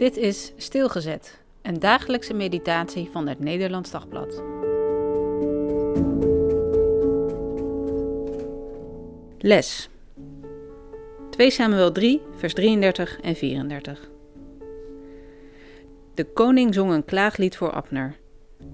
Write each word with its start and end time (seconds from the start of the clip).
Dit 0.00 0.16
is 0.16 0.52
Stilgezet, 0.56 1.40
een 1.62 1.78
dagelijkse 1.78 2.34
meditatie 2.34 3.08
van 3.12 3.26
het 3.26 3.40
Nederlands 3.40 3.90
Dagblad. 3.90 4.42
Les 9.38 9.88
2 11.30 11.50
Samuel 11.50 11.92
3, 11.92 12.22
vers 12.36 12.54
33 12.54 13.20
en 13.20 13.36
34. 13.36 14.10
De 16.14 16.24
koning 16.24 16.74
zong 16.74 16.92
een 16.92 17.04
klaaglied 17.04 17.56
voor 17.56 17.72
Abner. 17.72 18.16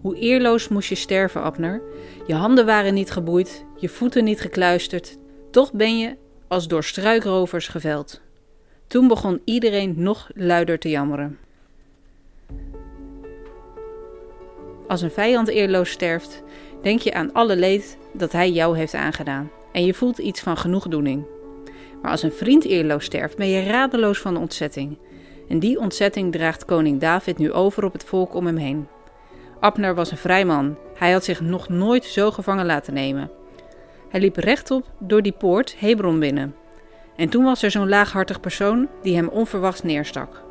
Hoe 0.00 0.16
eerloos 0.16 0.68
moest 0.68 0.88
je 0.88 0.95
sterven, 0.95 1.43
Abner? 1.43 1.82
Je 2.27 2.34
handen 2.34 2.66
waren 2.66 2.95
niet 2.95 3.11
geboeid, 3.11 3.64
je 3.77 3.88
voeten 3.88 4.24
niet 4.24 4.40
gekluisterd. 4.40 5.18
Toch 5.50 5.72
ben 5.72 5.98
je 5.98 6.16
als 6.48 6.69
door 6.69 6.84
struikrovers 6.84 7.69
geveld. 7.69 8.24
Toen 8.86 9.08
begon 9.08 9.40
iedereen 9.45 9.95
nog 9.96 10.30
luider 10.34 10.78
te 10.78 10.90
jammeren. 10.90 11.38
Als 14.88 15.02
een 15.02 15.10
vijand 15.10 15.48
eerloos 15.48 15.90
sterft, 15.90 16.42
denk 16.82 17.00
je 17.00 17.14
aan 17.14 17.32
alle 17.32 17.56
leed 17.56 17.98
dat 18.12 18.32
hij 18.32 18.50
jou 18.50 18.76
heeft 18.76 18.95
aangedaan 18.95 19.50
en 19.72 19.84
je 19.84 19.95
voelt 19.95 20.18
iets 20.18 20.40
van 20.40 20.56
genoegdoening. 20.56 21.24
Maar 22.02 22.10
als 22.10 22.22
een 22.22 22.32
vriend 22.32 22.64
eerloos 22.64 23.04
sterft, 23.04 23.36
ben 23.36 23.48
je 23.48 23.66
radeloos 23.66 24.18
van 24.18 24.36
ontzetting. 24.36 24.98
En 25.48 25.59
die 25.59 25.78
ontzetting 25.78 26.32
draagt 26.32 26.64
koning 26.64 27.00
David 27.00 27.38
nu 27.38 27.52
over 27.52 27.84
op 27.84 27.92
het 27.92 28.04
volk 28.04 28.34
om 28.34 28.46
hem 28.46 28.56
heen. 28.56 28.88
Abner 29.60 29.95
was 29.95 30.10
een 30.10 30.16
vrij 30.16 30.45
man. 30.45 30.76
Hij 30.95 31.12
had 31.12 31.24
zich 31.24 31.40
nog 31.40 31.68
nooit 31.68 32.04
zo 32.04 32.30
gevangen 32.30 32.66
laten 32.66 32.95
nemen. 32.95 33.30
Hij 34.09 34.20
liep 34.20 34.37
rechtop 34.37 34.84
door 34.98 35.23
die 35.23 35.32
poort 35.32 35.74
Hebron 35.78 36.18
binnen. 36.18 36.54
En 37.16 37.29
toen 37.29 37.45
was 37.45 37.62
er 37.62 37.70
zo'n 37.70 37.88
laaghartig 37.88 38.41
persoon 38.41 38.88
die 39.02 39.16
hem 39.16 39.29
onverwachts 39.29 39.82
neerstak. 39.82 40.43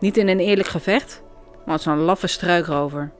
Niet 0.00 0.16
in 0.16 0.28
een 0.28 0.40
eerlijk 0.40 0.68
gevecht, 0.68 1.22
maar 1.64 1.74
als 1.74 1.86
een 1.86 1.98
laffe 1.98 2.26
struikrover. 2.26 3.12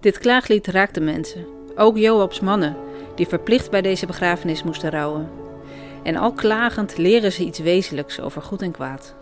Dit 0.00 0.18
klaaglied 0.18 0.66
raakte 0.66 1.00
mensen, 1.00 1.46
ook 1.76 1.96
Joabs 1.96 2.40
mannen, 2.40 2.76
die 3.14 3.28
verplicht 3.28 3.70
bij 3.70 3.82
deze 3.82 4.06
begrafenis 4.06 4.62
moesten 4.62 4.90
rouwen. 4.90 5.30
En 6.02 6.16
al 6.16 6.32
klagend 6.32 6.96
leren 6.96 7.32
ze 7.32 7.44
iets 7.44 7.58
wezenlijks 7.58 8.20
over 8.20 8.42
goed 8.42 8.62
en 8.62 8.72
kwaad. 8.72 9.14